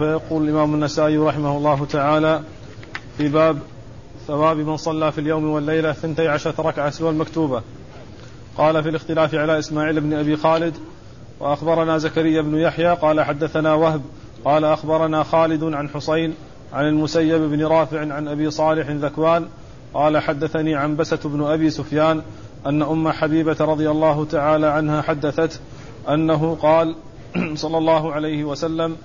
[0.00, 2.42] فيقول الإمام النسائي رحمه الله تعالى
[3.18, 3.58] في باب
[4.26, 7.62] ثواب من صلى في اليوم والليلة ثنتي عشرة ركعة سوى المكتوبة.
[8.58, 10.74] قال في الاختلاف على إسماعيل بن أبي خالد
[11.40, 14.02] وأخبرنا زكريا بن يحيى قال حدثنا وهب
[14.44, 16.34] قال أخبرنا خالد عن حسين
[16.72, 19.48] عن المسيب بن رافع عن أبي صالح ذكوان
[19.94, 22.22] قال حدثني عنبسة بن أبي سفيان
[22.66, 25.60] أن أم حبيبة رضي الله تعالى عنها حدثت
[26.08, 26.94] أنه قال
[27.54, 28.96] صلى الله عليه وسلم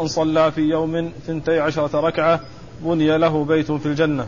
[0.00, 2.40] أن صلى في يوم ثنتي عشرة ركعة
[2.84, 4.26] بني له بيت في الجنة.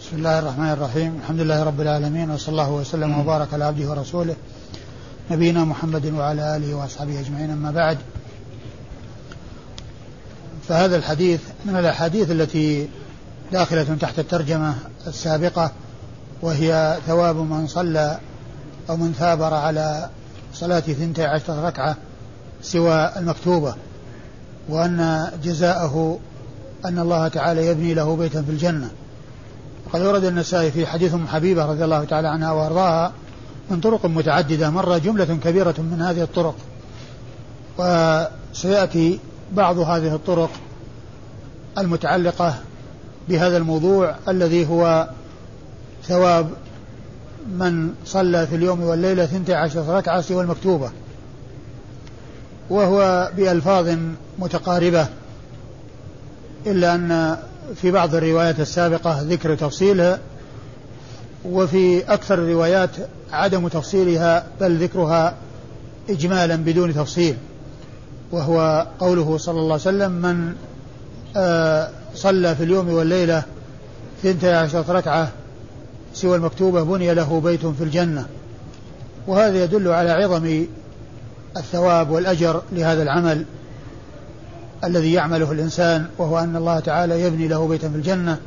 [0.00, 1.18] بسم الله الرحمن الرحيم.
[1.22, 4.36] الحمد لله رب العالمين وصلى الله وسلم وبارك على عبده ورسوله
[5.30, 7.98] نبينا محمد وعلى آله وأصحابه أجمعين أما بعد.
[10.68, 12.88] فهذا الحديث من الأحاديث التي
[13.52, 14.74] داخلة تحت الترجمة
[15.06, 15.72] السابقة
[16.42, 18.18] وهي ثواب من صلى
[18.90, 20.10] أو من ثابر على
[20.54, 21.96] صلاة ثنتي عشرة ركعة
[22.62, 23.74] سوى المكتوبة.
[24.68, 26.18] وأن جزاءه
[26.84, 28.90] أن الله تعالى يبني له بيتا في الجنة.
[29.86, 33.12] وقد ورد النسائي في حديث أم حبيبة رضي الله تعالى عنها وأرضاها
[33.70, 34.70] من طرق متعددة.
[34.70, 36.54] مر جملة كبيرة من هذه الطرق.
[37.78, 39.18] وسيأتي
[39.52, 40.50] بعض هذه الطرق
[41.78, 42.54] المتعلقة
[43.28, 45.08] بهذا الموضوع الذي هو
[46.04, 46.50] ثواب
[47.52, 50.90] من صلى في اليوم والليلة ثنتي عشرة ركعة سوى المكتوبة.
[52.72, 53.96] وهو بألفاظ
[54.38, 55.06] متقاربة
[56.66, 57.36] إلا أن
[57.74, 60.18] في بعض الروايات السابقة ذكر تفصيلها
[61.44, 62.90] وفي أكثر الروايات
[63.32, 65.34] عدم تفصيلها بل ذكرها
[66.10, 67.36] إجمالا بدون تفصيل.
[68.32, 70.54] وهو قوله صلى الله عليه وسلم من
[71.36, 73.42] آه صلى في اليوم والليلة
[74.22, 75.28] ثنتي عشرة ركعة
[76.14, 78.26] سوى المكتوبة بني له بيت في الجنة.
[79.26, 80.64] وهذا يدل على عظم
[81.56, 83.44] الثواب والأجر لهذا العمل
[84.84, 88.38] الذي يعمله الإنسان وهو أن الله تعالى يبني له بيتا في الجنة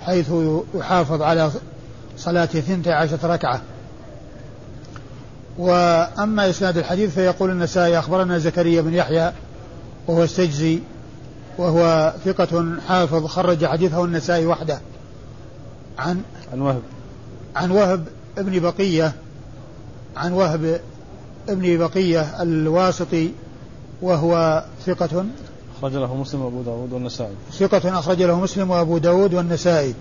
[0.00, 0.32] حيث
[0.74, 1.50] يحافظ على
[2.16, 3.60] صلاة ثنتي عشرة ركعة.
[5.58, 9.32] وأما إسناد الحديث فيقول النسائي أخبرنا زكريا بن يحيى
[10.06, 10.78] وهو السجزي
[11.58, 14.78] وهو ثقة حافظ خرج حديثه النسائي وحده.
[15.98, 16.82] عن عن وهب.
[17.56, 18.08] عن وهب
[18.38, 19.12] ابن بقية
[20.16, 20.80] عن وهب
[21.48, 23.30] ابن بقية الواسطي
[24.02, 25.24] وهو ثقة.
[25.78, 27.34] أخرج له مسلم وأبو داود والنسائي.
[27.52, 29.94] ثقة أخرج له مسلم وأبو داود والنسائي.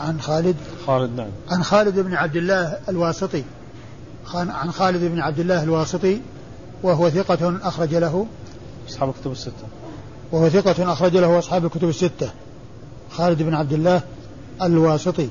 [0.00, 0.56] عن خالد؟
[0.86, 1.28] خالد نعم.
[1.50, 3.44] عن خالد بن عبد الله الواسطي.
[4.34, 6.20] عن خالد بن عبد الله الواسطي
[6.82, 8.26] وهو ثقة أخرج له.
[8.88, 9.66] أصحاب الكتب الستة.
[10.32, 12.30] وهو ثقة أخرج له أصحاب الكتب الستة.
[13.10, 14.02] خالد بن عبد الله
[14.62, 15.28] الواسطي.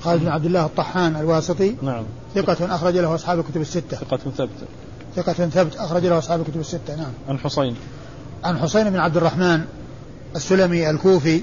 [0.00, 1.76] خالد بن عبد الله الطحان الواسطي.
[1.82, 2.04] نعم.
[2.34, 3.96] ثقة أخرج له أصحاب الكتب الستة.
[3.96, 4.48] ثقة ثبت.
[5.16, 7.12] ثقة ثبت أخرج له أصحاب الكتب الستة نعم.
[7.28, 7.76] عن حسين.
[8.44, 9.64] عن حسين بن عبد الرحمن
[10.36, 11.42] السلمي الكوفي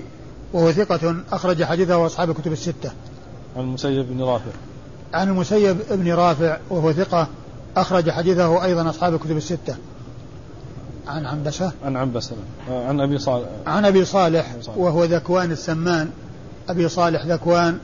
[0.53, 2.91] وهو ثقة أخرج حديثه أصحاب الكتب الستة.
[3.56, 4.52] عن المسيب بن رافع.
[5.14, 7.28] عن المسيب بن رافع وهو ثقة
[7.78, 9.75] أخرج حديثه أيضا أصحاب الكتب الستة.
[11.08, 11.72] عن عنبسة.
[11.85, 12.35] عن عنبسة.
[12.70, 13.47] آه، عن أبي صالح.
[13.66, 16.09] عن أبي صالح وهو ذكوان السمان.
[16.70, 17.78] أبي صالح ذكوان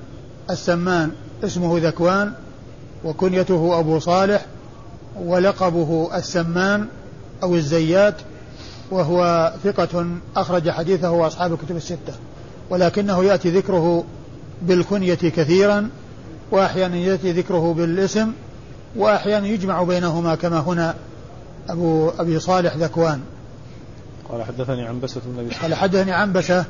[0.49, 1.11] السمان
[1.43, 2.33] اسمه ذكوان
[3.05, 4.45] وكنيته أبو صالح
[5.15, 6.87] ولقبه السمان
[7.43, 8.15] أو الزيات
[8.91, 10.05] وهو ثقة
[10.35, 12.13] أخرج حديثه أصحاب الكتب الستة.
[12.69, 14.03] ولكنه يأتي ذكره
[14.61, 15.89] بالكنية كثيرا
[16.51, 18.31] وأحيانا يأتي ذكره بالاسم
[18.95, 20.95] وأحيانا يجمع بينهما كما هنا
[21.69, 23.21] أبو أبي صالح ذكوان.
[24.29, 26.65] قال حدثني عنبسة بن أبي قال حدثني عنبسة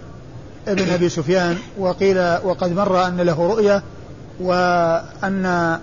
[0.70, 3.84] ابن أبي سفيان وقيل وقد مر أن له رؤية
[4.40, 5.80] وأن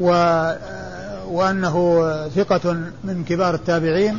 [0.00, 0.10] و
[1.30, 2.06] وأنه
[2.36, 4.18] ثقة من كبار التابعين.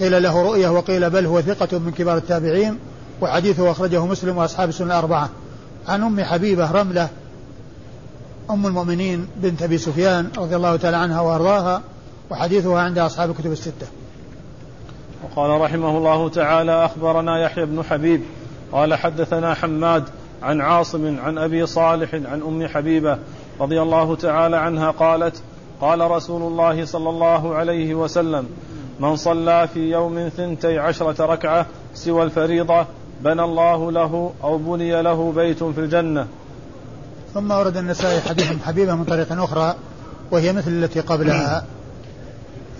[0.00, 2.78] قيل له رؤية وقيل بل هو ثقة من كبار التابعين
[3.20, 5.28] وحديثه أخرجه مسلم وأصحاب السنة الأربعة.
[5.88, 7.08] عن أم حبيبة رملة
[8.50, 11.82] أم المؤمنين بنت أبي سفيان رضي الله تعالى عنها وأرضاها
[12.30, 13.86] وحديثها عند أصحاب الكتب الستة.
[15.24, 18.22] وقال رحمه الله تعالى أخبرنا يحيى بن حبيب
[18.72, 20.04] قال حدثنا حماد
[20.42, 23.18] عن عاصم عن أبي صالح عن أم حبيبة
[23.60, 25.42] رضي الله تعالى عنها قالت
[25.80, 28.46] قال رسول الله صلى الله عليه وسلم
[29.00, 32.86] من صلى في يوم ثنتي عشرة ركعة سوى الفريضة
[33.20, 36.26] بنى الله له أو بني له بيت في الجنة.
[37.34, 39.74] ثم ورد النسائي حديث حبيبة من طريق أخرى
[40.30, 41.64] وهي مثل التي قبلها.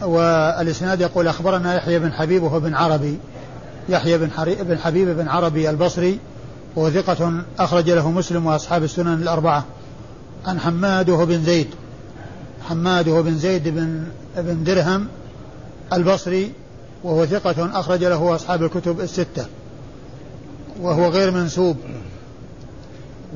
[0.03, 3.19] والإسناد يقول أخبرنا يحيى بن حبيب وهو بن عربي
[3.89, 6.19] يحيى بن, بن حبيب بن عربي البصري
[6.77, 9.65] وهو ثقة أخرج له مسلم وأصحاب السنن الأربعة.
[10.47, 11.69] عن حماد وهو بن زيد.
[12.69, 14.05] حماد وهو بن زيد بن
[14.37, 15.09] بن درهم
[15.93, 16.53] البصري
[17.05, 19.47] وهو ثقة أخرج له أصحاب الكتب الستة.
[20.81, 21.77] وهو غير منسوب.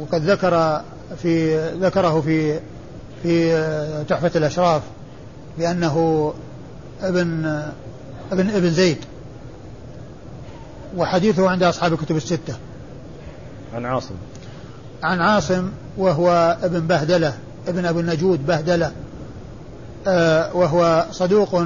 [0.01, 0.83] وقد ذكر
[1.23, 2.61] في ذكره في
[3.23, 4.83] في تحفة الأشراف
[5.59, 6.35] بأنه
[7.03, 7.45] ابن
[8.33, 8.99] ابن ابن زيد.
[10.97, 12.55] وحديثه عند أصحاب الكتب الستة.
[13.75, 14.15] عن عاصم.
[15.03, 17.35] عن عاصم وهو ابن بهدلة
[17.69, 18.93] ابن أبو النجود بهدلة
[20.07, 21.65] آه وهو صدوق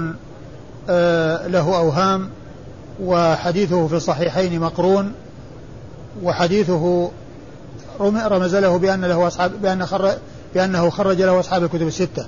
[0.89, 2.31] آه له أوهام
[3.01, 5.13] وحديثه في الصحيحين مقرون
[6.23, 7.11] وحديثه
[8.01, 10.13] رمز له بأن له أصحاب بأن خرج
[10.55, 12.27] بأنه خرج له أصحاب الكتب الستة.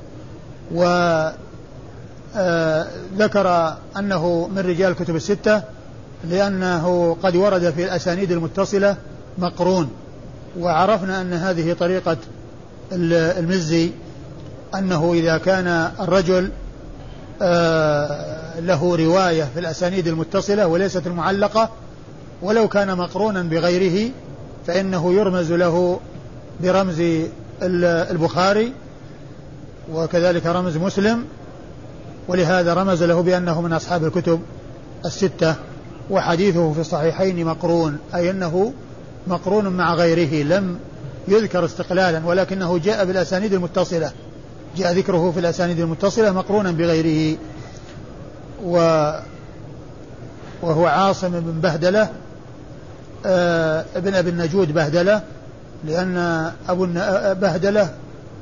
[0.75, 0.85] و
[2.37, 2.87] آه
[3.19, 5.63] ذكر أنه من رجال الكتب الستة
[6.25, 8.97] لأنه قد ورد في الأسانيد المتصلة
[9.39, 9.91] مقرون
[10.59, 12.17] وعرفنا أن هذه طريقة
[12.93, 13.91] المزي
[14.75, 16.51] أنه إذا كان الرجل
[17.43, 21.71] آه، له رواية في الأسانيد المتصلة وليست المعلقة
[22.43, 24.11] ولو كان مقرونا بغيره
[24.67, 26.01] فإنه يرمز له
[26.63, 27.03] برمز
[27.63, 28.73] البخاري
[29.93, 31.25] وكذلك رمز مسلم
[32.29, 34.41] ولهذا رمز له بأنه من أصحاب الكتب
[35.05, 35.55] الستة.
[36.11, 38.73] وحديثه في الصحيحين مقرون أي أنه
[39.27, 40.79] مقرون مع غيره لم
[41.29, 44.13] يذكر استقلالا ولكنه جاء بالأسانيد المتصلة.
[44.77, 47.39] جاء ذكره في الأسانيد المتصلة مقرونا بغيره.
[48.65, 48.77] و
[50.63, 52.09] وهو عاصم بن بهدلة
[53.27, 55.23] آه ابن أبي النجود بهدلة
[55.85, 56.17] لأن
[56.69, 56.87] أبو
[57.41, 57.95] بهدلة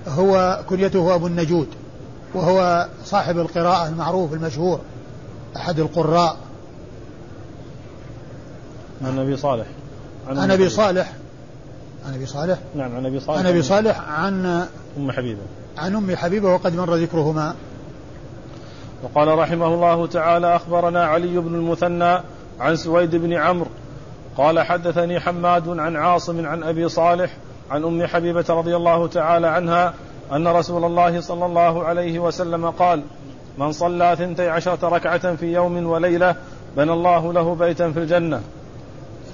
[0.08, 1.68] هو كنيته أبو النجود
[2.34, 4.80] وهو صاحب القراءة المعروف المشهور
[5.56, 6.36] أحد القراء.
[9.06, 9.66] عن أبي صالح.
[10.28, 11.12] عن أبي صالح.
[12.06, 12.58] عن أبي صالح.
[12.74, 13.38] نعم عن أبي صالح.
[13.38, 14.66] عن أبي صالح عن
[14.98, 15.40] أم حبيبة.
[15.78, 17.54] عن أم حبيبة وقد مر ذكرهما.
[19.02, 22.20] وقال رحمه الله تعالى أخبرنا علي بن المثنى
[22.60, 23.68] عن سويد بن عمرو.
[24.36, 27.36] قال حدثني حماد عن عاصم عن أبي صالح
[27.70, 29.94] عن أم حبيبة رضي الله تعالى عنها
[30.32, 33.02] أن رسول الله صلى الله عليه وسلم قال
[33.58, 36.36] من صلى ثنتي عشرة ركعة في يوم وليلة
[36.76, 38.40] بنى الله له بيتا في الجنة.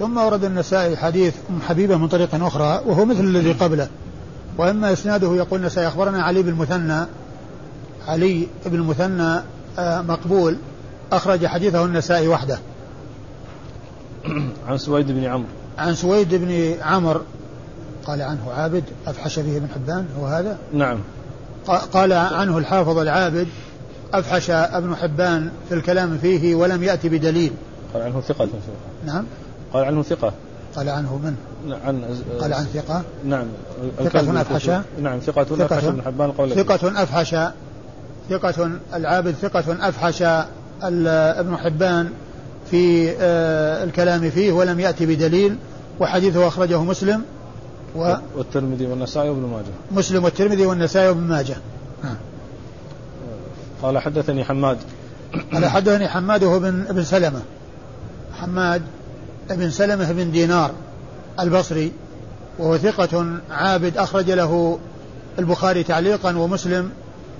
[0.01, 3.87] ثم ورد النسائي حديث أم حبيبة من طريق أخرى وهو مثل الذي قبله.
[4.57, 7.05] وإما إسناده يقول النسائي أخبرنا علي بن المثنى
[8.07, 9.41] علي بن المثنى
[9.79, 10.57] آه، مقبول
[11.11, 12.59] أخرج حديثه النسائي وحده.
[14.67, 15.47] عن سويد بن عمرو.
[15.77, 17.21] عن سويد بن عمرو
[18.05, 20.97] قال عنه عابد أفحش فيه ابن حبان هو هذا؟ نعم.
[21.93, 23.47] قال عنه الحافظ العابد
[24.13, 27.51] أفحش ابن حبان في الكلام فيه ولم يأتي بدليل.
[27.93, 28.47] قال عنه ثقة.
[29.05, 29.25] نعم.
[29.73, 30.33] قال عنه ثقة.
[30.75, 31.35] قال عنه من؟
[31.85, 32.01] عن
[32.41, 33.45] قال عن ثقة؟ نعم.
[34.03, 34.69] ثقة أفحش
[35.01, 37.35] نعم ثقة, ثقة أفحش ابن حبان قول ثقة أفحش
[38.29, 40.23] ثقة العابد ثقة أفحش
[40.83, 42.09] ابن حبان
[42.71, 45.55] في آه، الكلام فيه ولم يأتي بدليل
[45.99, 47.21] وحديثه أخرجه مسلم.
[47.95, 49.73] و والترمذي والنسائي وابن ماجه.
[49.91, 51.55] مسلم والترمذي والنسائي وابن ماجه.
[53.83, 54.77] قال حدثني حماد.
[55.53, 57.41] قال حدثني حماد وهو بن ابن سلمة.
[58.41, 58.81] حماد
[59.49, 60.71] بن سلمة بن دينار
[61.39, 61.91] البصري
[62.59, 64.79] وهو ثقة عابد أخرج له
[65.39, 66.91] البخاري تعليقا ومسلم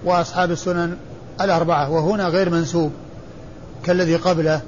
[0.06, 0.98] وأصحاب السنن
[1.42, 2.92] الأربعة وهنا غير منسوب
[3.86, 4.62] كالذي قبله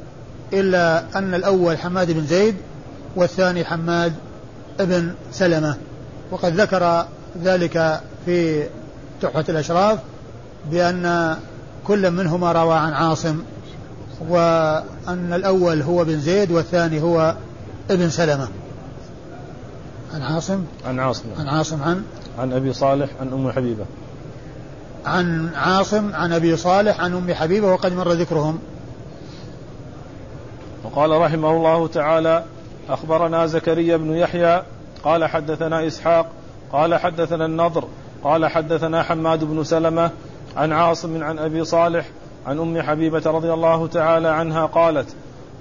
[0.53, 2.56] إلا أن الأول حماد بن زيد
[3.15, 4.13] والثاني حماد
[4.79, 5.77] بن سلمة
[6.31, 7.05] وقد ذكر
[7.43, 8.67] ذلك في
[9.22, 10.00] تحفة الأشراف
[10.72, 11.38] بأن
[11.88, 13.43] كل منهما روى عن عاصم
[14.30, 17.36] وأن الأول هو بن زيد والثاني هو
[17.89, 18.48] ابن سلمة.
[20.13, 21.24] عن عاصم؟ عن عاصم.
[21.38, 22.03] عن عاصم عن؟
[22.39, 23.86] عن أبي صالح عن أم حبيبة.
[25.06, 28.60] عن عاصم عن أبي صالح عن أم حبيبة وقد مر ذكرهم.
[30.84, 32.44] وقال رحمه الله تعالى
[32.89, 34.63] أخبرنا زكريا بن يحيى
[35.03, 36.30] قال حدثنا إسحاق
[36.72, 37.88] قال حدثنا النضر
[38.24, 40.12] قال حدثنا حماد بن سلمة
[40.58, 42.06] عن عاصم عن أبي صالح
[42.45, 45.07] عن أم حبيبة رضي الله تعالى عنها قالت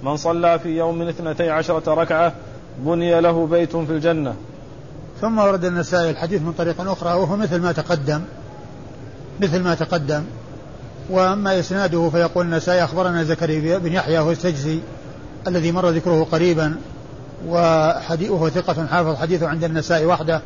[0.03, 2.33] من صلى في يوم اثنتي عشرة ركعة
[2.79, 4.35] بني له بيت في الجنة.
[5.21, 8.21] ثم ورد النسائي الحديث من طريق أخرى وهو مثل ما تقدم
[9.39, 10.23] مثل ما تقدم.
[11.09, 14.79] وأما إسناده فيقول النسائي أخبرنا زكريا بن يحيى هو السجزي
[15.47, 16.75] الذي مر ذكره قريبا
[17.47, 20.41] وهو ثقة حافظ حديثه عند النسائي وحده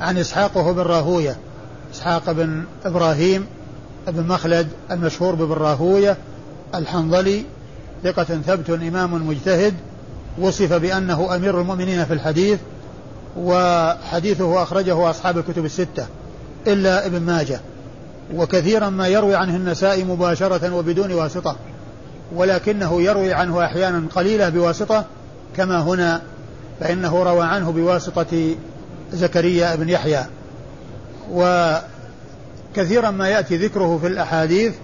[0.00, 1.36] عن إسحاق وهو بن راهوية
[1.94, 3.46] إسحاق بن إبراهيم
[4.08, 6.16] بن مخلد المشهور بابن راهوية
[6.74, 7.44] الحنظلي
[8.04, 9.74] ثقة ثبت إمام مجتهد
[10.38, 12.58] وصف بأنه أمير المؤمنين في الحديث
[13.36, 16.06] وحديثه أخرجه أصحاب الكتب الستة
[16.66, 17.60] إلا ابن ماجه.
[18.34, 21.56] وكثيرا ما يروي عنه النسائي مباشرة وبدون واسطة
[22.34, 25.04] ولكنه يروي عنه أحيانا قليلة بواسطة
[25.56, 26.22] كما هنا
[26.80, 28.54] فإنه روى عنه بواسطة
[29.12, 30.24] زكريا بن يحيى.
[32.70, 34.74] وكثيرا ما يأتي ذكره في الأحاديث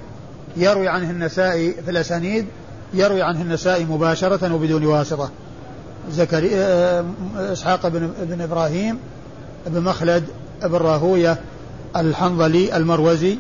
[0.57, 2.47] يروي عنه النسائي في الأسانيد
[2.95, 5.31] يروي عنه النسائي مباشرة وبدون واسطة.
[6.11, 7.05] زكريا آه،
[7.37, 8.99] إسحاق بن, بن إبراهيم
[9.67, 10.25] بن مخلد
[10.63, 11.39] بن راهوية
[11.97, 13.39] الحنظلي المروزي.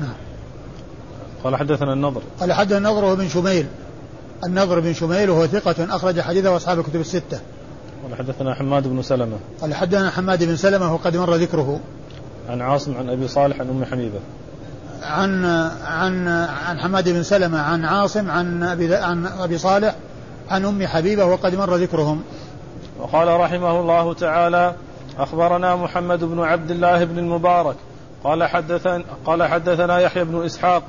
[0.00, 0.14] نعم.
[1.44, 2.22] قال حدثنا النضر.
[2.40, 3.66] قال حدثنا النضر وابن شميل.
[4.44, 7.40] النضر بن شميل وهو ثقة أخرج حديثه وأصحاب الكتب الستة.
[8.02, 9.36] قال حدثنا حماد بن سلمة.
[9.60, 11.80] قال حدثنا حماد بن سلمة وقد مر ذكره.
[12.48, 14.18] عن عاصم عن أبي صالح عن أم حنيفة
[15.02, 15.44] عن
[15.84, 16.28] عن
[16.68, 19.94] عن حماد بن سلمة عن عاصم عن أبي عن أبي صالح
[20.50, 22.22] عن أم حبيبة وقد مر ذكرهم.
[22.98, 24.74] وقال رحمه الله تعالى
[25.18, 27.76] أخبرنا محمد بن عبد الله بن المبارك.
[28.24, 30.82] قال حدثنا قال حدثنا يحيى بن إسحاق.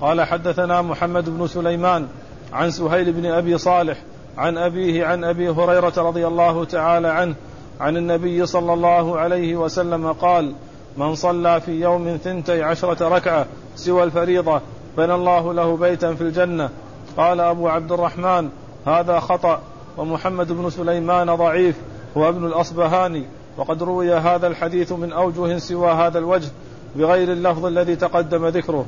[0.00, 2.06] قال حدثنا محمد بن سليمان
[2.52, 3.98] عن سهيل بن أبي صالح
[4.38, 7.34] عن أبيه عن أبي هريرة رضي الله تعالى عنه
[7.80, 10.54] عن النبي صلى الله عليه وسلم قال
[10.98, 14.60] من صلى في يوم ثنتي عشرة ركعة سوى الفريضة
[14.96, 16.70] بنى الله له بيتا في الجنة.
[17.16, 18.48] قال أبو عبد الرحمن
[18.86, 19.60] هذا خطأ
[19.96, 21.76] ومحمد بن سليمان ضعيف
[22.16, 23.24] هو ابن الأصبهاني.
[23.56, 26.48] وقد روي هذا الحديث من أوجه سوى هذا الوجه
[26.96, 28.86] بغير اللفظ الذي تقدم ذكره.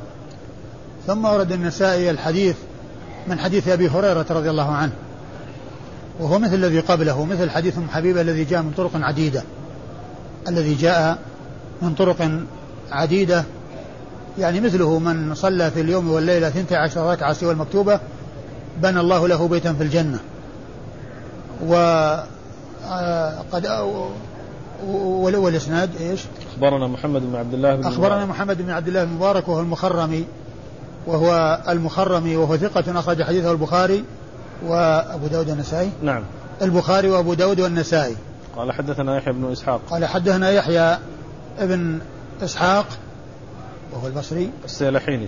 [1.06, 2.56] ثم ورد النسائي الحديث
[3.26, 4.92] من حديث أبي هريرة رضي الله عنه.
[6.20, 9.42] وهو مثل الذي قبله مثل حديث ام حبيبه الذي جاء من طرق عديدة
[10.48, 11.18] الذي جاء
[11.82, 12.30] من طرق
[12.90, 13.44] عديدة.
[14.38, 18.00] يعني مثله من صلى في اليوم والليلة ثنتي عشر ركعة سوى المكتوبة
[18.82, 20.18] بنى الله له بيتا في الجنة.
[21.66, 21.74] و
[22.90, 23.66] آه، قد
[24.82, 26.20] والاسناد إيش؟
[26.52, 30.24] أخبرنا محمد بن عبد الله بن أخبرنا محمد بن عبد الله بن مبارك وهو المخرمي
[31.06, 34.04] وهو المخرمي وهو ثقة أخرج حديثه البخاري
[34.66, 36.22] وأبو داود النسائي نعم.
[36.62, 38.16] البخاري وأبو داود والنسائي.
[38.56, 39.80] قال حدثنا يحيى بن إسحاق.
[39.90, 40.98] قال حدثنا يحيى
[41.60, 41.98] ابن
[42.42, 42.86] إسحاق
[43.92, 44.50] وهو البصري.
[44.64, 45.26] السيلحيني.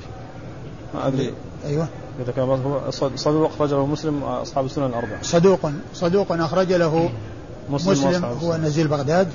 [0.95, 1.35] ما أدري.
[1.67, 1.87] أيوه.
[2.21, 5.23] إذا كان هو صدوق أخرج له مسلم أصحاب السنن الأربعة.
[5.23, 7.11] صدوق صدوق أخرج له
[7.71, 9.29] مسلم, مسلم هو نزيل بغداد.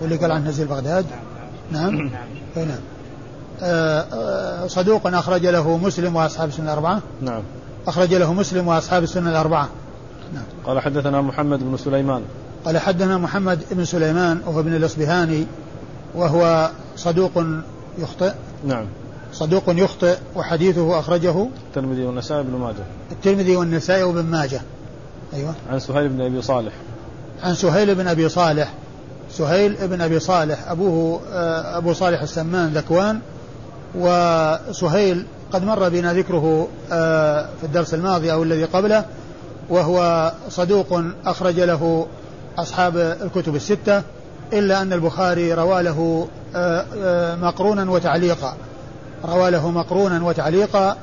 [0.00, 1.06] واللي قال عن نزيل بغداد.
[1.70, 2.10] نعم.
[2.56, 2.68] نعم.
[3.62, 7.02] آه، آه، صدوق أخرج له مسلم وأصحاب السنة الأربعة.
[7.20, 7.42] نعم.
[7.86, 9.68] أخرج له مسلم وأصحاب السنة الأربعة.
[10.34, 10.44] نعم.
[10.64, 12.22] قال حدثنا محمد بن سليمان.
[12.64, 15.46] قال حدثنا محمد بن سليمان وهو ابن الأصبهاني.
[16.14, 17.44] وهو صدوق
[17.98, 18.32] يخطئ.
[18.66, 18.86] نعم.
[19.32, 22.84] صدوق يخطئ وحديثه أخرجه الترمذي والنسائي بن ماجه.
[23.12, 24.60] الترمذي والنسائي وابن ماجه.
[25.34, 25.54] أيوة.
[25.70, 26.72] عن سهيل بن أبي صالح.
[27.42, 28.72] عن سهيل بن أبي صالح.
[29.30, 33.20] سهيل بن أبي صالح أبوه آه، أبو صالح السمان ذكوان.
[33.94, 39.04] وسهيل قد مر بنا ذكره آه، في الدرس الماضي أو الذي قبله
[39.70, 42.06] وهو صدوق أخرج له
[42.58, 44.02] أصحاب الكتب الستة.
[44.52, 48.56] إلا أن البخاري روى له آه، آه، مقرونا وتعليقا.
[49.24, 50.96] روى له مقرونا وتعليقا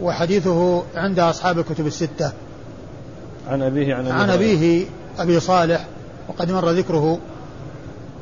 [0.00, 2.32] وحديثه عند أصحاب الكتب الستة.
[3.48, 4.86] عن أبيه عن, عن أبيه
[5.18, 5.86] أبي صالح
[6.28, 7.18] وقد مر ذكره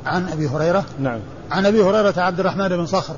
[0.06, 0.84] عن أبي هريرة.
[1.00, 1.20] نعم.
[1.50, 3.16] عن أبي هريرة عبد الرحمن بن صخر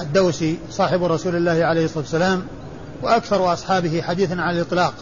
[0.00, 2.42] الدوسي صاحب رسول الله عليه الصلاة والسلام
[3.02, 4.94] وأكثر أصحابه حديثا على الإطلاق.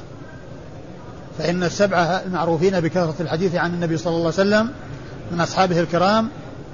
[1.38, 4.70] فإن السبعة المعروفين بكثرة الحديث عن النبي صلى الله عليه وسلم
[5.32, 6.28] من أصحابه الكرام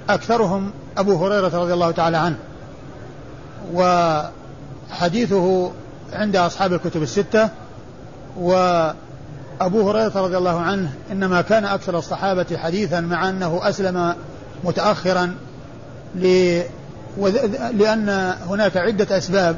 [0.09, 2.37] أكثرهم أبو هريرة رضي الله تعالى عنه.
[4.91, 5.71] وحديثه
[6.13, 7.49] عند أصحاب الكتب الستة.
[8.37, 14.15] وأبو هريرة رضي الله عنه إنما كان أكثر الصحابة حديثا مع أنه أسلم
[14.63, 15.35] متأخرا
[17.73, 19.55] لأن هناك عدة أسباب.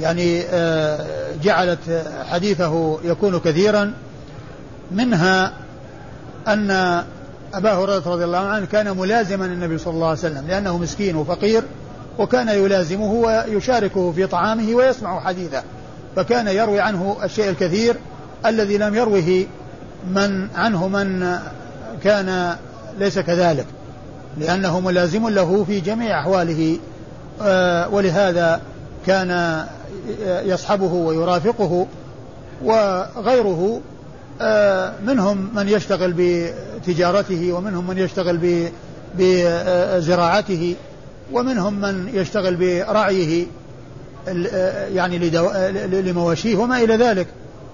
[0.00, 1.06] يعني آه،
[1.42, 3.92] جعلت حديثه يكون كثيرا.
[4.90, 5.52] منها
[6.48, 7.02] أن
[7.54, 11.62] أبا هريرة رضي الله عنه كان ملازما النبي صلى الله عليه وسلم لأنه مسكين وفقير
[12.18, 15.62] وكان يلازمه ويشاركه في طعامه ويسمع حديثه
[16.16, 17.96] فكان يروي عنه الشيء الكثير
[18.46, 19.46] الذي لم يروه
[20.10, 21.38] من عنه من
[22.04, 22.56] كان
[22.98, 23.66] ليس كذلك
[24.38, 26.78] لأنه ملازم له في جميع أحواله
[27.42, 28.60] آه، ولهذا
[29.06, 29.64] كان
[30.44, 31.86] يصحبه ويرافقه
[32.64, 33.80] وغيره
[35.06, 38.68] منهم من يشتغل بتجارته ومنهم من يشتغل
[39.18, 40.76] بزراعته
[41.32, 43.46] ومنهم من يشتغل برعيه
[44.28, 45.30] آه، يعني
[46.02, 47.26] لمواشيه وما إلى ذلك.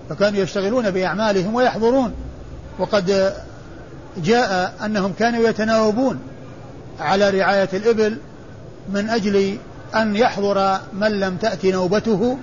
[0.09, 2.13] فكانوا يشتغلون بأعمالهم ويحضرون.
[2.79, 3.35] وقد
[4.17, 6.19] جاء أنهم كانوا يتناوبون
[7.01, 8.19] على رعاية الإبل
[8.93, 9.59] من أجل
[9.95, 12.39] أن يحضر من لم تأتي نوبته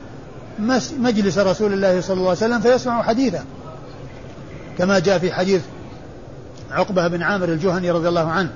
[0.99, 3.43] مجلس رسول الله صلى الله عليه وسلم فيسمع حديثه.
[4.77, 5.61] كما جاء في حديث
[6.71, 8.49] عقبة بن عامر الجهني رضي الله عنه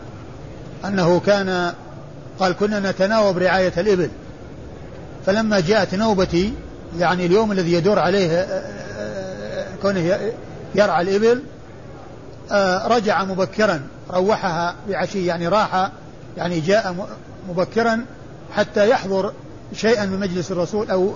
[0.86, 1.74] أنه كان
[2.40, 4.10] قال كنا نتناوب رعاية الإبل.
[5.26, 6.54] فلما جاءت نوبتي
[7.00, 8.64] يعني اليوم الذي يدور عليه آه،
[8.98, 10.18] آه، كونه
[10.76, 11.44] يرعى الإبل
[12.52, 15.92] آه، رجع مبكرا روحها بعشي يعني راح
[16.38, 17.08] يعني جاء
[17.50, 18.06] مبكرا
[18.56, 19.34] حتى يحضر
[19.74, 21.14] شيئا من مجلس الرسول أو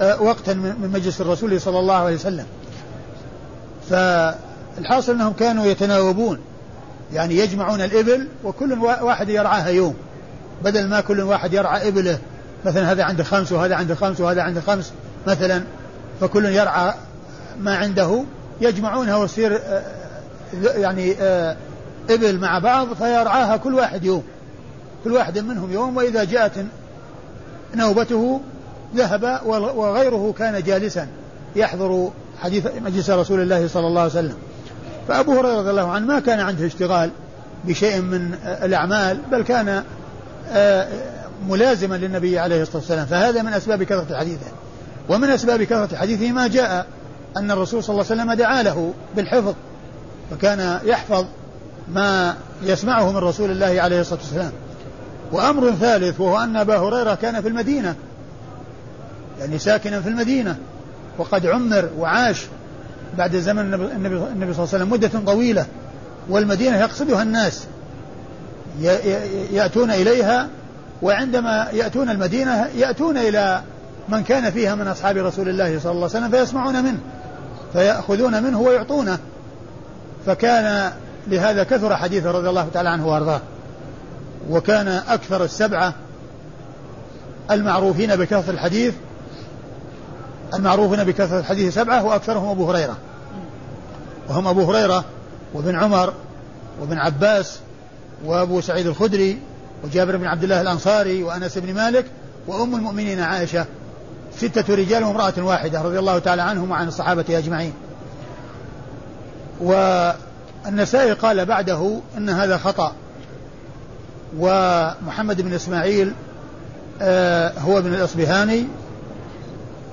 [0.00, 2.46] وقتا من مجلس الرسول صلى الله عليه وسلم.
[3.90, 6.38] فالحاصل أنهم كانوا يتناوبون.
[7.12, 9.94] يعني يجمعون الإبل وكل واحد يرعاها يوم.
[10.64, 12.18] بدل ما كل واحد يرعى إبله
[12.64, 14.92] مثلا هذا عنده خمس وهذا عنده خمس وهذا عنده خمس
[15.26, 15.62] مثلا
[16.20, 16.94] فكل يرعى
[17.60, 18.24] ما عنده
[18.60, 19.82] يجمعونها ويصير آه،
[20.62, 21.56] يعني آه،
[22.10, 24.22] إبل مع بعض فيرعاها كل واحد يوم.
[25.04, 26.52] كل واحد منهم يوم وإذا جاءت
[27.74, 28.40] نوبته
[28.96, 29.40] ذهب
[29.76, 31.06] وغيره كان جالسا
[31.56, 32.10] يحضر
[32.42, 34.36] حديث مجلس رسول الله صلى الله عليه وسلم.
[35.08, 37.10] فأبو هريرة رضي الله عنه ما كان عنده اشتغال
[37.64, 39.82] بشيء من الأعمال بل كان
[40.52, 40.88] آه،
[41.48, 43.06] ملازما للنبي عليه الصلاة والسلام.
[43.06, 44.46] فهذا من أسباب كثرة حديثه.
[45.08, 46.86] ومن أسباب كثرة حديثه ما جاء
[47.36, 49.54] أن الرسول صلى الله عليه وسلم دعا له بالحفظ
[50.30, 51.26] فكان يحفظ
[51.92, 54.52] ما يسمعه من رسول الله عليه الصلاة والسلام.
[55.32, 57.94] وأمر ثالث وهو أن أبا هريرة كان في المدينة.
[59.40, 60.56] يعني ساكنا في المدينة.
[61.18, 62.46] وقد عمر وعاش
[63.18, 65.66] بعد زمن النبي, النبي صلى الله عليه وسلم مدة طويلة
[66.28, 67.66] والمدينة يقصدها الناس.
[69.52, 70.48] يأتون إليها
[71.02, 73.62] وعندما يأتون المدينة يأتون إلى
[74.08, 76.98] من كان فيها من أصحاب رسول الله صلى الله عليه وسلم فيسمعون منه
[77.72, 79.18] فيأخذون منه ويعطونه.
[80.26, 80.92] فكان
[81.28, 83.40] لهذا كثر حديثه رضي الله تعالى عنه وأرضاه.
[84.50, 85.94] وكان أكثر السبعة
[87.50, 88.94] المعروفين بكثرة الحديث
[90.54, 92.96] المعروفين بكثرة الحديث سبعة وأكثرهم أبو هريرة.
[94.28, 95.04] وهم أبو هريرة
[95.54, 96.12] وابن عمر
[96.80, 97.58] وابن عباس
[98.24, 99.38] وأبو سعيد الخدري
[99.84, 102.06] وجابر بن عبد الله الأنصاري وأنس بن مالك
[102.46, 103.66] وأم المؤمنين عائشة.
[104.36, 107.72] ستة رجال وامرأة واحدة رضي الله تعالى عنهم وعن الصحابة أجمعين.
[109.60, 112.92] والنسائي قال بعده أن هذا خطأ.
[114.38, 116.12] ومحمد بن إسماعيل
[117.02, 118.66] آه هو ابن الأصبهاني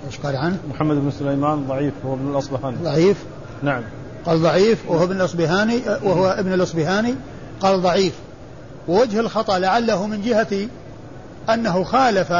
[0.07, 2.77] إيش قال عنه؟ محمد بن سليمان ضعيف هو ابن الأصبهاني.
[2.83, 3.17] ضعيف.
[3.63, 3.83] نعم.
[4.25, 7.15] قال ضعيف وهو ابن الأصبهاني وهو ابن الأصبهاني.
[7.61, 8.13] قال ضعيف.
[8.87, 10.67] ووجه الخطأ لعله من جهة
[11.49, 12.33] أنه خالف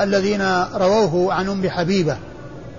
[0.00, 0.42] الذين
[0.74, 2.16] رووه عن أم حبيبة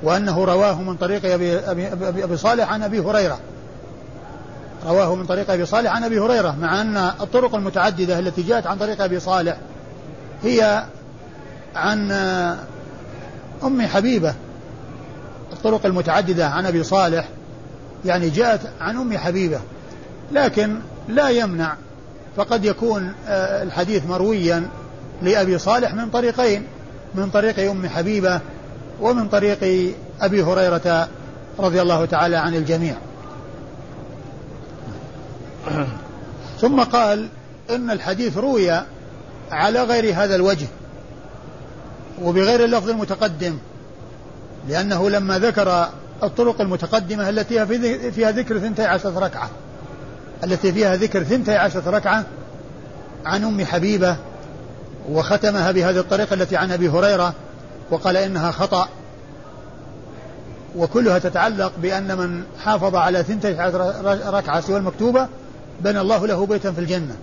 [0.04, 1.88] وأنه رواه من طريق أبي, أبي,
[2.24, 3.40] أبي, صالح عن أبي هريرة.
[4.86, 8.78] رواه من طريق أبي صالح عن أبي هريرة مع أن الطرق المتعددة التي جاءت عن
[8.78, 9.58] طريق أبي صالح
[10.44, 10.84] هي
[11.76, 12.12] عن
[13.64, 14.34] أم حبيبة
[15.54, 17.28] الطرق المتعددة عن أبي صالح
[18.06, 19.60] يعني جاءت عن أم حبيبة
[20.32, 21.76] لكن لا يمنع
[22.38, 24.70] فقد يكون آه، الحديث مرويا
[25.22, 26.64] لأبي صالح من طريقين
[27.16, 28.40] من طريق أم حبيبة
[29.02, 31.08] ومن طريق أبي هريرة
[31.60, 32.96] رضي الله تعالى عن الجميع.
[36.62, 37.30] ثم قال
[37.70, 38.72] إن الحديث روي
[39.52, 40.68] على غير هذا الوجه.
[42.24, 43.58] وبغير اللفظ المتقدم
[44.70, 45.90] لأنه لما ذكر
[46.24, 47.66] الطرق المتقدمة التي
[48.12, 49.50] فيها ذكر ثنتي عشرة ركعة
[50.44, 52.26] التي فيها ذكر ثنتي عشرة ركعة
[53.26, 54.16] عن أم حبيبة
[55.10, 57.34] وختمها بهذه الطريقة التي عن أبي هريرة
[57.92, 58.90] وقال إنها خطأ
[60.76, 65.28] وكلها تتعلق بأن من حافظ على ثنتي عشرة ركعة سوى المكتوبة
[65.82, 67.16] بنى الله له بيتا في الجنة.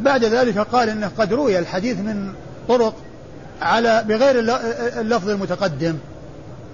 [0.00, 2.32] بعد ذلك قال إنه قد روي الحديث من
[2.68, 2.94] طرق
[3.62, 4.38] على بغير
[5.00, 5.98] اللفظ المتقدم.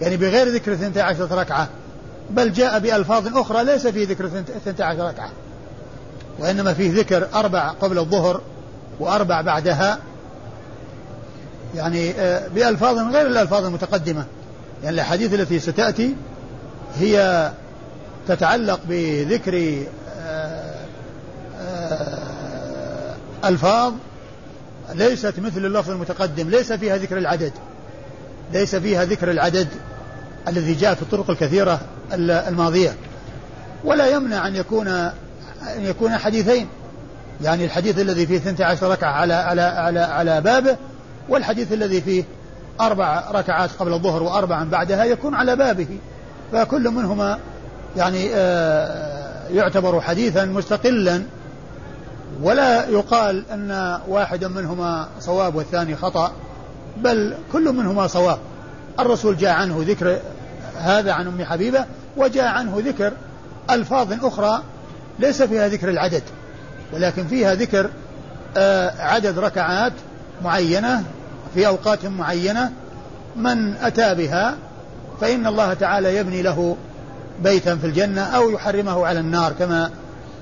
[0.00, 1.68] يعني بغير ذكر 12 ركعة.
[2.30, 5.30] بل جاء بألفاظ أخرى ليس في ذكر 12 ركعة.
[6.38, 8.40] وإنما فيه ذكر أربع قبل الظهر
[9.00, 9.98] وأربع بعدها.
[11.74, 14.24] يعني آه، بألفاظ غير الألفاظ المتقدمة.
[14.82, 16.16] يعني الأحاديث التي ستأتي
[16.98, 17.50] هي
[18.28, 19.84] تتعلق بذكر
[20.18, 20.74] آه،
[21.60, 23.14] آه،
[23.44, 23.92] ألفاظ
[24.94, 27.52] ليست مثل اللفظ المتقدم ليس فيها ذكر العدد.
[28.52, 29.68] ليس فيها ذكر العدد
[30.48, 31.80] الذي جاء في الطرق الكثيرة
[32.12, 32.96] الماضية.
[33.84, 35.12] ولا يمنع أن يكون أن
[35.78, 36.68] يكون حديثين.
[37.42, 40.76] يعني الحديث الذي فيه 12 ركعة على على على على بابه
[41.28, 42.24] والحديث الذي فيه
[42.80, 45.98] أربع ركعات قبل الظهر وأربعا بعدها يكون على بابه.
[46.52, 47.38] فكل منهما
[47.96, 51.22] يعني آه، يعتبر حديثا مستقلا.
[52.42, 56.32] ولا يقال أن واحد منهما صواب والثاني خطأ
[56.96, 58.38] بل كل منهما صواب.
[59.00, 60.18] الرسول جاء عنه ذكر
[60.78, 61.84] هذا عن أم حبيبة
[62.16, 63.12] وجاء عنه ذكر
[63.70, 64.62] ألفاظ أخرى
[65.18, 66.22] ليس فيها ذكر العدد
[66.92, 67.90] ولكن فيها ذكر
[68.56, 69.92] آه، عدد ركعات
[70.44, 71.04] معينة
[71.54, 72.72] في أوقات معينة
[73.36, 74.54] من أتى بها
[75.20, 76.76] فإن الله تعالى يبني له
[77.42, 79.90] بيتا في الجنة أو يحرمه على النار كما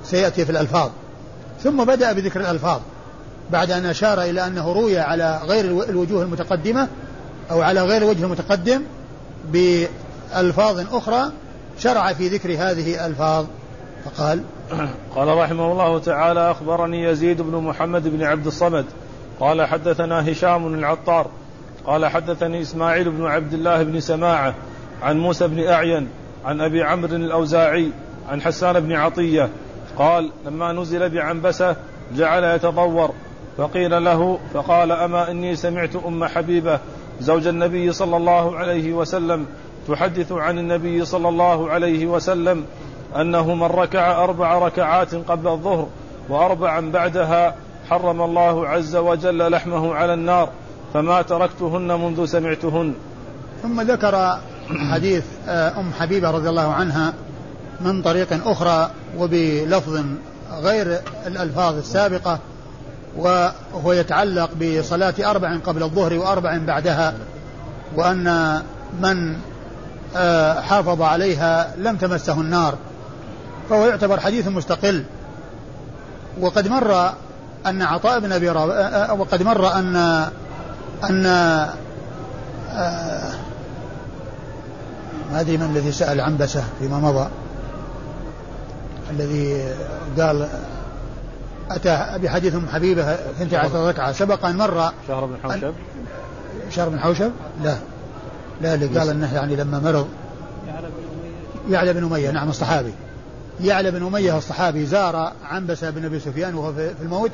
[0.04, 0.90] سيأتي في الألفاظ.
[1.64, 2.80] ثم بدأ بذكر الألفاظ
[3.50, 6.88] بعد أن أشار إلى أنه روي على غير الوجوه المتقدمة
[7.50, 8.82] أو على غير الوجه المتقدم
[9.52, 11.32] بألفاظ أخرى
[11.78, 13.46] شرع في ذكر هذه الألفاظ.
[14.04, 14.42] فقال
[15.16, 18.84] قال رحمه الله تعالى أخبرني يزيد بن محمد بن عبد الصمد.
[19.40, 21.26] قال حدثنا هشام العطار.
[21.86, 24.54] قال حدثني إسماعيل بن عبد الله بن سماعة
[25.02, 26.08] عن موسى بن أعين
[26.44, 27.90] عن أبي عمرو الأوزاعي
[28.28, 29.50] عن حسان بن عطية
[30.00, 31.76] قال لما نزل بعنبسة
[32.16, 33.10] جعل يتضور
[33.58, 36.78] فقيل له فقال أما إني سمعت أم حبيبة
[37.20, 39.46] زوج النبي صلى الله عليه وسلم
[39.88, 42.64] تحدث عن النبي صلى الله عليه وسلم
[43.16, 45.86] أنه من ركع أربع ركعات قبل الظهر
[46.28, 47.54] وأربعا بعدها
[47.90, 50.48] حرم الله عز وجل لحمه على النار
[50.94, 52.94] فما تركتهن منذ سمعتهن.
[53.62, 54.38] ثم ذكر
[54.92, 57.14] حديث آه، أم حبيبة رضي الله عنها
[57.80, 60.00] من طريق أخرى وبلفظ
[60.52, 62.38] غير الألفاظ السابقة
[63.16, 67.14] وهو يتعلق بصلاة أربع قبل الظهر وأربع بعدها
[67.96, 68.60] وأن
[69.00, 69.36] من
[70.16, 72.74] آه، حافظ عليها لم تمسه النار.
[73.70, 75.04] فهو يعتبر حديث مستقل.
[76.40, 77.12] وقد مر
[77.66, 79.96] أن عطاء بن أبي آه، آه، وقد مر أن
[81.04, 81.26] أن
[85.34, 87.28] أدري من الذي سأل عنبسة فيما مضى.
[89.10, 89.74] الذي
[90.18, 90.48] قال
[91.70, 94.12] أتى بحديث أم حبيبة 12 ركعة.
[94.12, 95.74] سبق أن مر شهر بن حوشب.
[96.70, 97.30] شهر بن حوشب؟
[97.64, 97.76] لا.
[98.60, 100.08] لا اللي قال أنه يعني لما مرض
[101.70, 102.30] يعلى بن أمية.
[102.30, 102.92] نعم الصحابي.
[103.60, 107.30] يعلى بن أمية الصحابي زار عنبسة بن أبي سفيان وهو في الموت.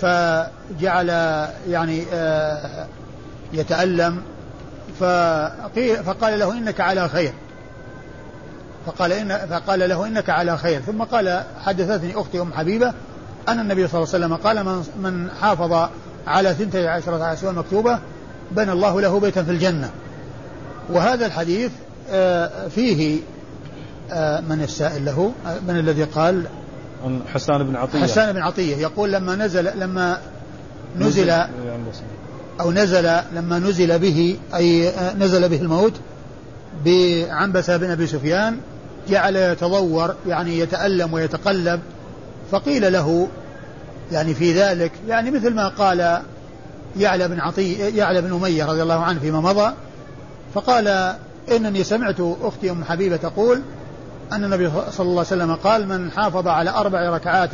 [0.00, 1.08] فجعل
[1.68, 2.86] يعني آه،
[3.52, 4.22] يتألم.
[5.00, 7.32] فقال له إنك على خير.
[8.86, 10.80] فقال إن فقال له إنك على خير.
[10.80, 12.92] ثم قال حدثتني أختي أم حبيبة
[13.48, 15.88] أن النبي صلى الله عليه وسلم قال من, من حافظ
[16.26, 17.98] على ثنتي عشرة أسوار مكتوبة
[18.50, 19.90] بنى الله له بيتا في الجنة.
[20.90, 21.70] وهذا الحديث
[22.10, 23.20] آه، فيه
[24.12, 26.46] آه، من السائل له آه، من الذي قال؟
[27.34, 28.02] حسان بن عطية.
[28.02, 28.76] حسان بن عطية.
[28.76, 30.18] يقول لما نزل لما
[30.98, 31.30] نزل
[32.60, 35.92] أو نزل لما نزل به أي نزل به الموت
[36.84, 38.56] بعنبسة بن أبي سفيان
[39.08, 41.80] جعل يتضور يعني يتألم ويتقلب
[42.50, 43.28] فقيل له
[44.12, 46.22] يعني في ذلك يعني مثل ما قال
[46.96, 49.72] يعلى بن عطي يعلى بن أمية رضي الله عنه فيما مضى
[50.54, 51.14] فقال
[51.50, 53.62] إنني سمعت أختي أم حبيبة تقول
[54.32, 57.50] أن النبي صلى الله عليه وسلم قال من حافظ على أربع ركعات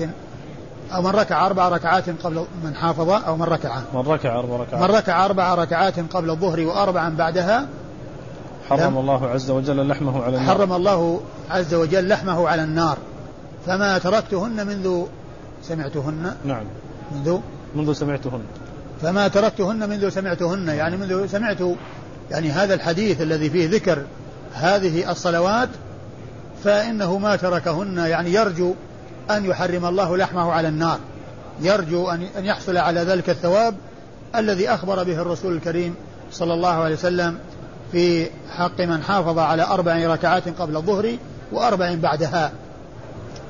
[0.95, 3.79] أو من ركع أربع ركعات قبل من حافظ أو من ركع.
[3.95, 4.83] من ركع أربع ركعات.
[4.83, 7.67] من ركع أربع ركعات قبل الظهر وأربعا بعدها
[8.69, 10.57] حرم الله عز وجل لحمه على النار.
[10.57, 12.99] حرم الله عز وجل لحمه على النار.
[13.67, 15.03] فما تركتهن منذ
[15.63, 16.65] سمعتهن؟ نعم.
[17.13, 17.39] منذ؟
[17.75, 18.41] منذ سمعتهن.
[19.03, 20.69] فما تركتهن منذ سمعتهن.
[20.69, 21.59] يعني منذ سمعت
[22.31, 24.03] يعني هذا الحديث الذي فيه ذكر
[24.53, 25.69] هذه الصلوات
[26.65, 28.75] فإنه ما تركهن يعني يرجو
[29.31, 30.99] أن يحرم الله لحمه على النار.
[31.61, 33.75] يرجو أن يحصل على ذلك الثواب
[34.37, 35.95] الذي أخبر به الرسول الكريم
[36.33, 37.39] صلى الله عليه وسلم
[37.93, 41.17] في حق من حافظ على أربع ركعات قبل الظهر
[41.53, 42.53] وأربع بعدها.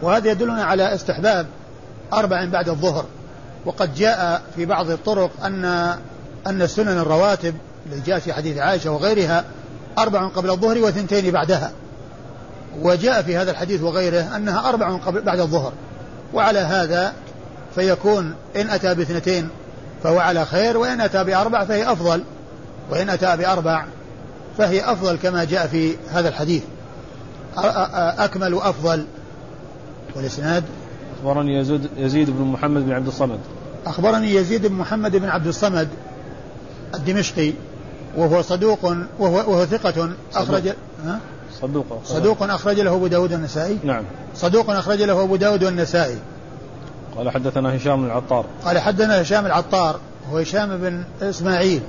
[0.02, 1.46] وهذا يدلنا على استحباب
[2.12, 3.04] أربع بعد الظهر.
[3.66, 5.64] وقد جاء في بعض الطرق أن
[6.46, 7.54] أن السنن الرواتب
[7.86, 9.44] اللي جاء في حديث عائشة وغيرها
[9.98, 11.72] أربع قبل الظهر وثنتين بعدها.
[12.80, 15.72] وجاء في هذا الحديث وغيره أنها أربع قبل بعد الظهر.
[16.34, 17.12] وعلى هذا
[17.74, 19.48] فيكون إن أتى باثنتين
[20.02, 22.22] فهو على خير وإن أتى بأربع فهي أفضل
[22.90, 23.84] وإن أتى بأربع
[24.58, 26.62] فهي أفضل كما جاء في هذا الحديث.
[28.18, 29.04] أكمل وأفضل.
[30.16, 30.64] والإسناد؟
[31.18, 33.38] أخبرني يزيد, يزيد بن محمد بن عبد الصمد.
[33.86, 35.88] أخبرني يزيد بن محمد بن عبد الصمد
[36.94, 37.52] الدمشقي
[38.16, 38.84] وهو صدوق
[39.18, 40.72] وهو, وهو ثقة أخرج؟
[41.60, 44.04] صدوق صدوق أخرج له أبو داود والنسائي؟ نعم.
[44.34, 46.18] صدوق أخرج له أبو داود والنسائي.
[47.16, 48.44] قال حدثنا هشام العطار.
[48.64, 50.00] قال حدثنا هشام العطار
[50.32, 51.80] هو هشام بن إسماعيل.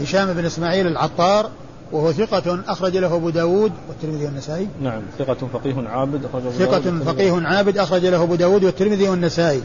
[0.00, 1.50] هشام بن إسماعيل العطار
[1.92, 4.68] وهو ثقة أخرج له أبو داود والترمذي والنسائي.
[4.82, 9.62] نعم ثقة فقيه عابد أخرج ثقة فقيه عابد أخرج له أبو داود والترمذي والنسائي.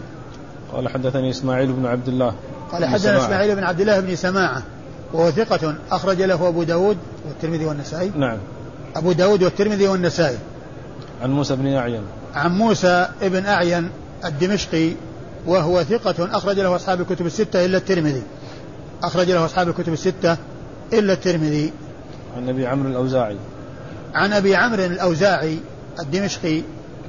[0.74, 2.36] قال حدثني إسماعيل بن عبد الله
[2.72, 4.64] قال حدثنا إسماعيل بن عبد الله بن سماعة
[5.14, 8.12] وهو ثقة أخرج له أبو داود والترمذي والنسائي.
[8.16, 8.38] نعم.
[8.96, 10.38] أبو داود والترمذي والنسائي.
[11.22, 12.02] عن موسى بن أعين.
[12.34, 13.90] عن موسى بن أعين
[14.26, 14.92] الدمشقي
[15.48, 18.24] وهو ثقة أخرج له أصحاب الكتب الستة إلا الترمذي.
[19.04, 20.38] أخرج له أصحاب الكتب الستة
[20.94, 21.74] إلا الترمذي.
[22.38, 23.38] عن أبي عمرو الأوزاعي.
[24.14, 25.60] عن أبي عمرو الأوزاعي
[26.00, 26.62] الدمشقي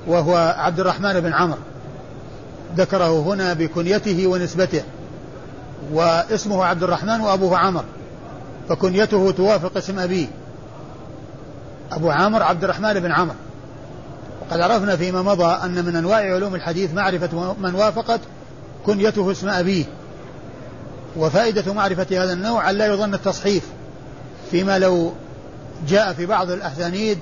[0.06, 1.58] وهو عبد الرحمن بن عمرو.
[2.76, 4.82] ذكره هنا بكنيته ونسبته
[5.92, 7.84] واسمه عبد الرحمن وأبوه عمر
[8.68, 10.26] فكنيته توافق اسم أبيه.
[11.92, 13.34] أبو عامر عبد الرحمن بن عمر
[14.40, 18.20] وقد عرفنا فيما مضى أن من أنواع علوم الحديث معرفة من وافقت
[18.86, 19.84] كنيته اسم أبيه.
[21.16, 23.62] وفائدة معرفة هذا النوع أن لا يظن التصحيف.
[24.50, 25.12] فيما لو
[25.88, 27.18] جاء في بعض الأسانيد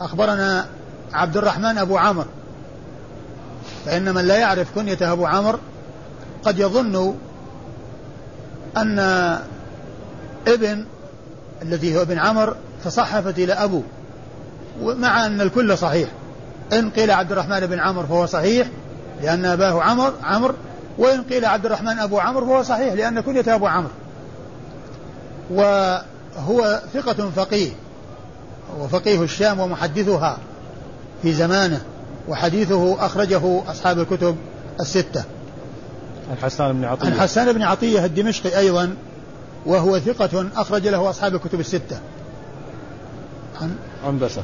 [0.00, 0.66] أخبرنا
[1.12, 2.26] عبد الرحمن أبو عمر
[3.86, 5.58] فإن من لا يعرف كنية أبو عمر
[6.44, 7.14] قد يظن
[8.76, 8.98] أن
[10.46, 10.84] ابن
[11.62, 13.82] الذي هو ابن عمر تصحفت إلى أبو
[14.82, 16.08] مع أن الكل صحيح.
[16.72, 18.68] إن قيل عبد الرحمن بن عمر فهو صحيح
[19.22, 20.54] لأن أباه عمر عمر
[20.98, 23.90] وإن قيل عبد الرحمن أبو عمرو فهو صحيح لأن كنيته أبو عمرو.
[26.36, 27.70] وهو ثقة فقيه
[28.80, 30.38] وفقيه الشام ومحدثها
[31.22, 31.80] في زمانه
[32.28, 34.36] وحديثه أخرجه أصحاب الكتب
[34.80, 35.24] الستة.
[36.30, 37.06] عن حسان بن عطية.
[37.06, 38.94] عن حسان بن عطية الدمشقي أيضا
[39.66, 41.98] وهو ثقة أخرج له أصحاب الكتب الستة.
[43.60, 44.42] عن عنبسة.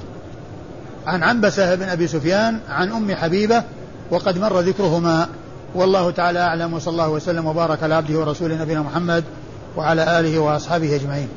[1.07, 3.63] عن عنبسة بن أبي سفيان عن أم حبيبة
[4.11, 5.29] وقد مر ذكرهما.
[5.75, 9.25] والله تعالى أعلم وصلى الله وسلم وبارك على عبده ورسوله نبينا محمد
[9.77, 11.29] وعلى آله وأصحابه أجمعين.